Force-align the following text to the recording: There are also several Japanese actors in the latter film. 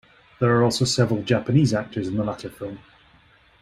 There 0.39 0.49
are 0.57 0.63
also 0.63 0.83
several 0.83 1.21
Japanese 1.21 1.75
actors 1.75 2.07
in 2.07 2.17
the 2.17 2.23
latter 2.23 2.49
film. 2.49 2.79